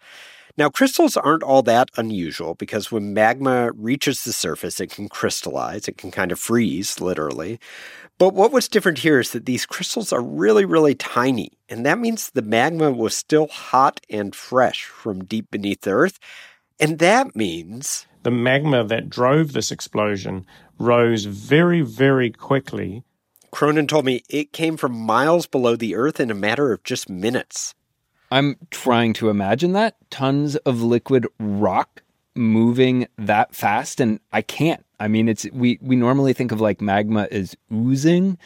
Now, 0.57 0.69
crystals 0.69 1.17
aren't 1.17 1.43
all 1.43 1.63
that 1.63 1.89
unusual 1.97 2.55
because 2.55 2.93
when 2.93 3.13
magma 3.13 3.73
reaches 3.73 4.23
the 4.23 4.31
surface, 4.31 4.79
it 4.79 4.89
can 4.89 5.09
crystallize, 5.09 5.89
it 5.89 5.97
can 5.97 6.11
kind 6.11 6.31
of 6.31 6.39
freeze, 6.39 7.01
literally. 7.01 7.59
But 8.17 8.33
what 8.33 8.53
was 8.53 8.69
different 8.69 8.99
here 8.99 9.19
is 9.19 9.31
that 9.31 9.45
these 9.45 9.65
crystals 9.65 10.13
are 10.13 10.23
really, 10.23 10.63
really 10.63 10.95
tiny, 10.95 11.51
and 11.67 11.85
that 11.85 11.99
means 11.99 12.29
the 12.29 12.41
magma 12.41 12.89
was 12.89 13.17
still 13.17 13.47
hot 13.47 13.99
and 14.09 14.33
fresh 14.33 14.85
from 14.85 15.25
deep 15.25 15.51
beneath 15.51 15.81
the 15.81 15.91
earth. 15.91 16.19
And 16.79 16.99
that 16.99 17.35
means 17.35 18.06
the 18.23 18.31
magma 18.31 18.83
that 18.83 19.09
drove 19.09 19.53
this 19.53 19.71
explosion 19.71 20.45
rose 20.79 21.25
very, 21.25 21.81
very 21.81 22.29
quickly. 22.31 23.03
Cronin 23.51 23.87
told 23.87 24.05
me 24.05 24.23
it 24.29 24.53
came 24.53 24.77
from 24.77 24.91
miles 24.91 25.47
below 25.47 25.75
the 25.75 25.95
Earth 25.95 26.19
in 26.19 26.29
a 26.29 26.35
matter 26.35 26.71
of 26.71 26.83
just 26.83 27.09
minutes. 27.09 27.73
I'm 28.31 28.57
trying 28.71 29.13
to 29.13 29.29
imagine 29.29 29.73
that. 29.73 29.95
Tons 30.09 30.55
of 30.57 30.81
liquid 30.81 31.27
rock 31.39 32.03
moving 32.35 33.07
that 33.17 33.55
fast, 33.55 33.99
and 33.99 34.19
I 34.31 34.41
can't. 34.41 34.83
I 34.99 35.07
mean, 35.07 35.29
it's 35.29 35.45
we, 35.53 35.79
we 35.81 35.95
normally 35.95 36.33
think 36.33 36.51
of 36.51 36.59
like 36.59 36.81
magma 36.81 37.27
as 37.31 37.55
oozing, 37.71 38.37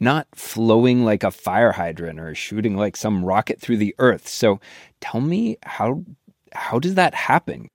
not 0.00 0.26
flowing 0.34 1.04
like 1.04 1.24
a 1.24 1.30
fire 1.30 1.72
hydrant 1.72 2.20
or 2.20 2.34
shooting 2.34 2.76
like 2.76 2.96
some 2.96 3.24
rocket 3.24 3.60
through 3.60 3.78
the 3.78 3.94
earth. 3.98 4.28
So 4.28 4.60
tell 5.00 5.20
me 5.20 5.58
how 5.62 6.04
how 6.52 6.78
does 6.78 6.94
that 6.94 7.14
happen? 7.14 7.68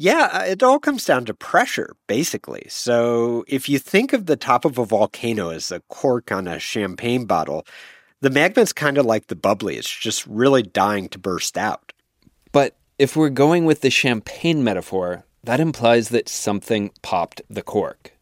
Yeah, 0.00 0.28
uh, 0.32 0.44
it 0.44 0.62
all 0.62 0.78
comes 0.78 1.04
down 1.04 1.24
to 1.24 1.34
pressure, 1.34 1.96
basically. 2.06 2.64
So 2.68 3.44
if 3.48 3.68
you 3.68 3.80
think 3.80 4.12
of 4.12 4.26
the 4.26 4.36
top 4.36 4.64
of 4.64 4.78
a 4.78 4.84
volcano 4.84 5.50
as 5.50 5.72
a 5.72 5.80
cork 5.88 6.30
on 6.30 6.46
a 6.46 6.60
champagne 6.60 7.24
bottle, 7.24 7.66
the 8.20 8.30
magma's 8.30 8.72
kind 8.72 8.96
of 8.96 9.06
like 9.06 9.26
the 9.26 9.34
bubbly. 9.34 9.76
It's 9.76 9.90
just 9.90 10.24
really 10.28 10.62
dying 10.62 11.08
to 11.08 11.18
burst 11.18 11.58
out. 11.58 11.92
But 12.52 12.76
if 12.96 13.16
we're 13.16 13.28
going 13.28 13.64
with 13.64 13.80
the 13.80 13.90
champagne 13.90 14.62
metaphor, 14.62 15.24
that 15.42 15.58
implies 15.58 16.10
that 16.10 16.28
something 16.28 16.92
popped 17.02 17.42
the 17.50 17.62
cork. 17.62 18.12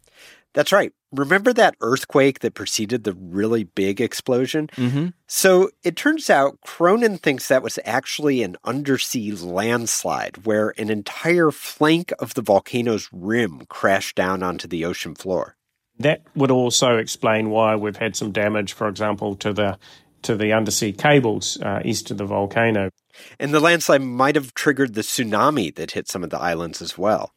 That's 0.55 0.73
right. 0.73 0.95
Remember 1.19 1.53
that 1.53 1.77
earthquake 1.81 2.41
that 2.41 2.55
preceded 2.55 3.05
the 3.05 3.15
really 3.15 3.65
big 3.65 4.01
explosion? 4.01 4.69
Mm-hmm. 4.77 5.09
So 5.27 5.71
it 5.83 5.97
turns 5.97 6.31
out 6.31 6.61
Cronin 6.65 7.19
thinks 7.19 7.49
that 7.49 7.63
was 7.63 7.79
actually 7.85 8.43
an 8.43 8.57
undersea 8.65 9.33
landslide 9.33 10.47
where 10.47 10.75
an 10.79 10.91
entire 10.91 11.51
flank 11.51 12.13
of 12.19 12.35
the 12.35 12.43
volcano's 12.43 13.09
rim 13.13 13.67
crashed 13.69 14.17
down 14.17 14.43
onto 14.43 14.69
the 14.69 14.85
ocean 14.85 15.15
floor. 15.15 15.57
That 15.99 16.23
would 16.35 16.51
also 16.51 16.97
explain 16.97 17.51
why 17.51 17.75
we've 17.77 17.97
had 17.97 18.17
some 18.17 18.33
damage, 18.33 18.73
for 18.75 18.89
example, 18.89 19.35
to 19.37 19.53
the 19.53 19.79
to 20.23 20.35
the 20.37 20.53
undersea 20.53 20.93
cables 20.93 21.61
uh, 21.63 21.81
east 21.85 22.11
of 22.11 22.19
the 22.19 22.25
volcano. 22.25 22.91
And 23.39 23.55
the 23.55 23.61
landslide 23.61 24.03
might 24.03 24.35
have 24.35 24.55
triggered 24.55 24.95
the 24.95 25.03
tsunami 25.03 25.75
that 25.77 25.93
hit 25.93 26.09
some 26.09 26.25
of 26.25 26.31
the 26.31 26.39
islands 26.39 26.83
as 26.83 26.99
well. 26.99 27.33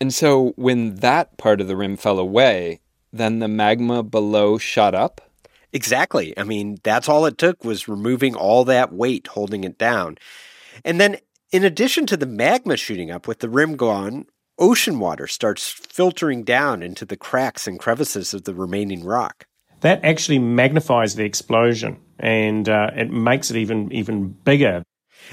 And 0.00 0.14
so 0.14 0.52
when 0.56 0.96
that 0.96 1.36
part 1.36 1.60
of 1.60 1.68
the 1.68 1.76
rim 1.76 1.96
fell 1.96 2.18
away, 2.18 2.80
then 3.12 3.38
the 3.38 3.48
magma 3.48 4.02
below 4.02 4.58
shot 4.58 4.94
up? 4.94 5.20
Exactly. 5.72 6.36
I 6.36 6.42
mean, 6.42 6.78
that's 6.82 7.08
all 7.08 7.26
it 7.26 7.38
took 7.38 7.64
was 7.64 7.88
removing 7.88 8.34
all 8.34 8.64
that 8.64 8.92
weight 8.92 9.28
holding 9.28 9.64
it 9.64 9.78
down. 9.78 10.18
And 10.84 11.00
then, 11.00 11.18
in 11.52 11.64
addition 11.64 12.06
to 12.06 12.16
the 12.16 12.26
magma 12.26 12.76
shooting 12.76 13.10
up 13.10 13.28
with 13.28 13.38
the 13.38 13.48
rim 13.48 13.76
gone, 13.76 14.26
ocean 14.58 14.98
water 14.98 15.26
starts 15.26 15.68
filtering 15.68 16.42
down 16.44 16.82
into 16.82 17.04
the 17.04 17.16
cracks 17.16 17.66
and 17.66 17.78
crevices 17.78 18.34
of 18.34 18.44
the 18.44 18.54
remaining 18.54 19.04
rock. 19.04 19.46
That 19.80 20.04
actually 20.04 20.38
magnifies 20.38 21.14
the 21.14 21.24
explosion 21.24 21.98
and 22.18 22.68
uh, 22.68 22.90
it 22.94 23.10
makes 23.10 23.50
it 23.50 23.56
even 23.56 23.90
even 23.92 24.28
bigger. 24.28 24.82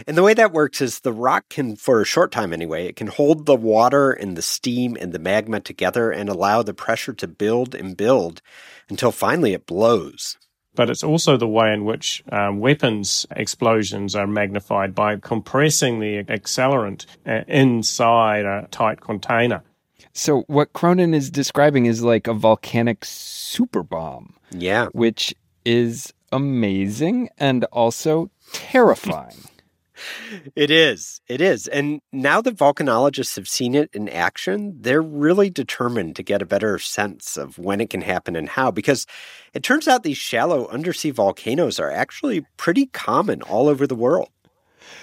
And 0.05 0.17
the 0.17 0.23
way 0.23 0.33
that 0.33 0.51
works 0.51 0.81
is 0.81 0.99
the 0.99 1.13
rock 1.13 1.49
can, 1.49 1.75
for 1.75 2.01
a 2.01 2.05
short 2.05 2.31
time 2.31 2.53
anyway, 2.53 2.87
it 2.87 2.95
can 2.95 3.07
hold 3.07 3.45
the 3.45 3.55
water 3.55 4.11
and 4.11 4.37
the 4.37 4.41
steam 4.41 4.97
and 4.99 5.13
the 5.13 5.19
magma 5.19 5.59
together 5.59 6.11
and 6.11 6.29
allow 6.29 6.61
the 6.61 6.73
pressure 6.73 7.13
to 7.13 7.27
build 7.27 7.73
and 7.73 7.97
build 7.97 8.41
until 8.89 9.11
finally 9.11 9.53
it 9.53 9.65
blows. 9.65 10.37
But 10.75 10.91
it's 10.91 11.03
also 11.03 11.37
the 11.37 11.47
way 11.47 11.73
in 11.73 11.85
which 11.85 12.23
um, 12.31 12.59
weapons 12.59 13.25
explosions 13.31 14.15
are 14.15 14.27
magnified 14.27 14.93
by 14.93 15.15
compressing 15.17 15.99
the 15.99 16.23
accelerant 16.25 17.07
uh, 17.25 17.41
inside 17.47 18.45
a 18.45 18.67
tight 18.69 19.01
container. 19.01 19.63
So, 20.13 20.41
what 20.47 20.73
Cronin 20.73 21.15
is 21.15 21.31
describing 21.31 21.87
is 21.87 22.03
like 22.03 22.27
a 22.27 22.33
volcanic 22.33 23.05
super 23.05 23.81
bomb. 23.81 24.35
Yeah. 24.51 24.87
Which 24.91 25.33
is 25.65 26.13
amazing 26.31 27.29
and 27.37 27.63
also 27.65 28.29
terrifying. 28.53 29.37
It 30.55 30.71
is. 30.71 31.21
It 31.27 31.41
is. 31.41 31.67
And 31.67 32.01
now 32.11 32.41
that 32.41 32.55
volcanologists 32.55 33.35
have 33.35 33.47
seen 33.47 33.75
it 33.75 33.89
in 33.93 34.09
action, 34.09 34.77
they're 34.79 35.01
really 35.01 35.49
determined 35.49 36.15
to 36.15 36.23
get 36.23 36.41
a 36.41 36.45
better 36.45 36.79
sense 36.79 37.37
of 37.37 37.57
when 37.57 37.81
it 37.81 37.89
can 37.89 38.01
happen 38.01 38.35
and 38.35 38.49
how, 38.49 38.71
because 38.71 39.05
it 39.53 39.63
turns 39.63 39.87
out 39.87 40.03
these 40.03 40.17
shallow 40.17 40.67
undersea 40.67 41.11
volcanoes 41.11 41.79
are 41.79 41.91
actually 41.91 42.45
pretty 42.57 42.87
common 42.87 43.41
all 43.41 43.67
over 43.67 43.85
the 43.85 43.95
world. 43.95 44.29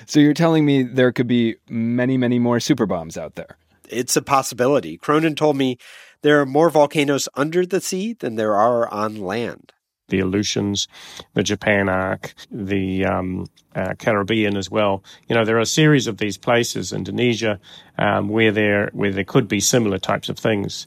So 0.07 0.21
you're 0.21 0.35
telling 0.35 0.65
me 0.65 0.83
there 0.83 1.13
could 1.13 1.27
be 1.27 1.57
many, 1.69 2.17
many 2.17 2.39
more 2.39 2.61
super 2.61 2.87
bombs 2.87 3.17
out 3.17 3.35
there? 3.35 3.57
It's 3.89 4.17
a 4.17 4.23
possibility. 4.23 4.97
Cronin 4.97 5.35
told 5.35 5.57
me 5.57 5.79
there 6.23 6.41
are 6.41 6.47
more 6.47 6.71
volcanoes 6.71 7.29
under 7.35 7.67
the 7.67 7.83
sea 7.83 8.15
than 8.15 8.37
there 8.37 8.55
are 8.55 8.89
on 8.89 9.17
land 9.17 9.74
the 10.09 10.21
Aleutians, 10.21 10.89
the 11.35 11.43
Japan 11.43 11.89
Arc, 11.89 12.35
the 12.51 13.05
um, 13.05 13.47
uh, 13.75 13.95
Caribbean 13.99 14.57
as 14.57 14.71
well. 14.71 15.03
You 15.29 15.35
know, 15.35 15.45
there 15.45 15.57
are 15.57 15.61
a 15.61 15.67
series 15.67 16.07
of 16.07 16.19
these 16.19 16.37
places, 16.37 16.93
Indonesia, 16.93 17.59
um, 17.99 18.29
where 18.29 18.53
there 18.53 18.91
where 18.93 19.13
there 19.13 19.25
could 19.25 19.49
be 19.49 19.61
similar 19.61 19.99
types 19.99 20.29
of 20.29 20.39
things. 20.39 20.87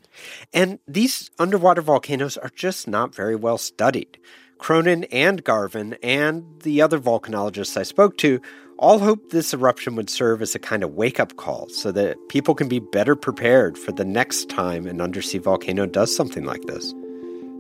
And 0.54 0.80
these 0.88 1.30
underwater 1.40 1.82
volcanoes 1.82 2.38
are 2.38 2.52
just 2.56 2.88
not 2.88 3.16
very 3.16 3.36
well 3.36 3.58
studied. 3.58 4.18
Cronin 4.58 5.04
and 5.06 5.44
Garvin 5.44 5.98
and 6.02 6.62
the 6.64 6.82
other 6.82 7.00
volcanologists 7.00 7.78
I 7.78 7.84
spoke 7.84 8.18
to 8.18 8.42
all 8.80 9.00
hope 9.00 9.32
this 9.32 9.54
eruption 9.54 9.96
would 9.96 10.10
serve 10.10 10.42
as 10.42 10.54
a 10.54 10.60
kind 10.60 10.84
of 10.84 10.94
wake 10.94 11.20
up 11.20 11.36
call 11.36 11.68
so 11.70 11.92
that 11.92 12.18
people 12.30 12.54
can 12.54 12.68
be 12.68 12.80
better 12.80 13.16
prepared 13.16 13.78
for 13.78 13.92
the 13.92 14.06
next 14.06 14.50
time 14.50 14.86
an 14.86 15.02
undersea 15.02 15.40
volcano 15.40 15.86
does 15.86 16.16
something 16.16 16.44
like 16.44 16.62
this. 16.64 16.94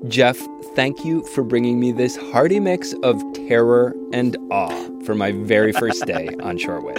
Geoff, 0.05 0.37
thank 0.75 1.03
you 1.03 1.23
for 1.33 1.43
bringing 1.43 1.79
me 1.79 1.91
this 1.91 2.15
hearty 2.15 2.59
mix 2.59 2.93
of 3.01 3.19
terror 3.33 3.95
and 4.13 4.37
awe 4.51 4.89
for 5.03 5.15
my 5.15 5.31
very 5.31 5.73
first 5.73 6.05
day 6.05 6.27
on 6.39 6.59
Shortwave. 6.59 6.97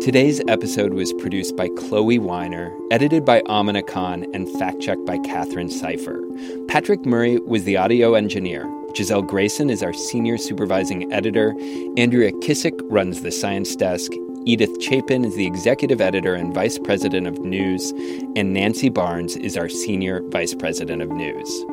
Today's 0.00 0.40
episode 0.46 0.94
was 0.94 1.12
produced 1.14 1.56
by 1.56 1.68
Chloee 1.70 2.20
Weiner, 2.20 2.72
edited 2.92 3.24
by 3.24 3.42
Amina 3.48 3.82
Khan, 3.82 4.24
and 4.32 4.48
fact 4.58 4.80
checked 4.80 5.04
by 5.04 5.18
Katherine 5.18 5.68
Sypher. 5.68 6.22
Patrick 6.68 7.04
Murray 7.04 7.40
was 7.40 7.64
the 7.64 7.76
audio 7.76 8.14
engineer. 8.14 8.64
Gisele 8.94 9.22
Grayson 9.22 9.68
is 9.68 9.82
our 9.82 9.92
senior 9.92 10.38
supervising 10.38 11.12
editor. 11.12 11.54
Andrea 11.96 12.30
Kissack 12.34 12.80
runs 12.84 13.22
the 13.22 13.32
science 13.32 13.74
desk. 13.74 14.12
Edith 14.46 14.82
Chapin 14.82 15.26
is 15.26 15.34
the 15.34 15.46
executive 15.46 16.00
editor 16.00 16.34
and 16.34 16.54
vice 16.54 16.78
president 16.78 17.26
of 17.26 17.38
news, 17.40 17.90
and 18.36 18.54
Nancy 18.54 18.88
Barnes 18.88 19.36
is 19.36 19.54
our 19.54 19.68
senior 19.68 20.22
vice 20.30 20.54
president 20.54 21.02
of 21.02 21.10
news. 21.10 21.64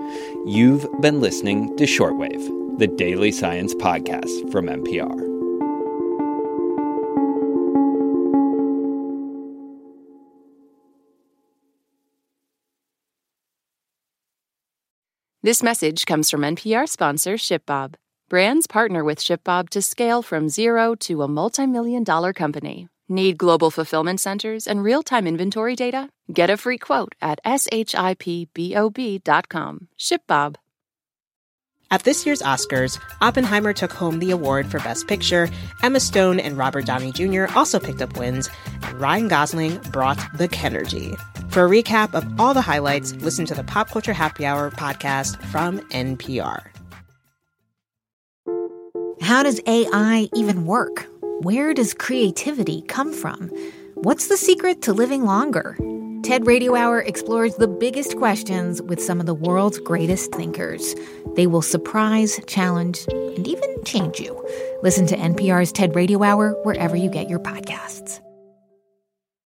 You've 0.45 0.85
been 0.99 1.21
listening 1.21 1.77
to 1.77 1.85
Shortwave, 1.85 2.77
the 2.77 2.87
daily 2.87 3.31
science 3.31 3.73
podcast 3.75 4.51
from 4.51 4.67
NPR. 4.67 5.17
This 15.41 15.63
message 15.63 16.05
comes 16.05 16.29
from 16.29 16.41
NPR 16.41 16.89
sponsor 16.89 17.35
ShipBob. 17.35 17.95
Brands 18.29 18.67
partner 18.67 19.05
with 19.05 19.19
ShipBob 19.19 19.69
to 19.69 19.81
scale 19.81 20.21
from 20.21 20.49
zero 20.49 20.95
to 20.95 21.23
a 21.23 21.29
multi-million 21.29 22.03
dollar 22.03 22.33
company. 22.33 22.89
Need 23.07 23.37
global 23.37 23.71
fulfillment 23.71 24.19
centers 24.19 24.67
and 24.67 24.83
real-time 24.83 25.25
inventory 25.25 25.77
data? 25.77 26.09
Get 26.33 26.49
a 26.49 26.57
free 26.57 26.77
quote 26.77 27.15
at 27.21 27.39
shipbob.com. 27.45 27.87
ShipBob. 29.97 30.55
At 31.89 32.03
this 32.03 32.25
year's 32.25 32.41
Oscars, 32.41 32.99
Oppenheimer 33.21 33.71
took 33.71 33.93
home 33.93 34.19
the 34.19 34.31
award 34.31 34.69
for 34.69 34.79
Best 34.79 35.07
Picture. 35.07 35.49
Emma 35.81 36.01
Stone 36.01 36.41
and 36.41 36.57
Robert 36.57 36.85
Downey 36.85 37.13
Jr. 37.13 37.45
also 37.55 37.79
picked 37.79 38.01
up 38.01 38.17
wins, 38.17 38.49
and 38.83 38.99
Ryan 38.99 39.29
Gosling 39.29 39.77
brought 39.93 40.19
the 40.37 40.49
Kenergy. 40.49 41.17
For 41.49 41.63
a 41.63 41.69
recap 41.69 42.13
of 42.13 42.25
all 42.37 42.53
the 42.53 42.59
highlights, 42.59 43.13
listen 43.13 43.45
to 43.45 43.55
the 43.55 43.63
Pop 43.63 43.89
Culture 43.89 44.11
Happy 44.11 44.45
Hour 44.45 44.69
podcast 44.71 45.41
from 45.45 45.79
NPR. 45.91 46.76
How 49.27 49.43
does 49.43 49.59
AI 49.67 50.29
even 50.35 50.65
work? 50.65 51.05
Where 51.41 51.73
does 51.73 51.93
creativity 51.93 52.81
come 52.83 53.11
from? 53.11 53.49
What's 53.95 54.27
the 54.27 54.37
secret 54.37 54.81
to 54.83 54.93
living 54.93 55.25
longer? 55.25 55.77
TED 56.23 56.47
Radio 56.47 56.75
Hour 56.75 57.01
explores 57.01 57.53
the 57.55 57.67
biggest 57.67 58.15
questions 58.15 58.81
with 58.81 59.03
some 59.03 59.19
of 59.19 59.25
the 59.25 59.33
world's 59.33 59.79
greatest 59.79 60.31
thinkers. 60.31 60.95
They 61.35 61.45
will 61.45 61.61
surprise, 61.61 62.39
challenge, 62.47 63.05
and 63.09 63.45
even 63.45 63.83
change 63.83 64.17
you. 64.21 64.41
Listen 64.81 65.05
to 65.07 65.17
NPR's 65.17 65.73
TED 65.73 65.93
Radio 65.93 66.23
Hour 66.23 66.51
wherever 66.63 66.95
you 66.95 67.09
get 67.09 67.27
your 67.27 67.39
podcasts. 67.39 68.21